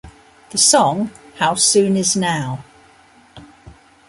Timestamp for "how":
1.35-1.53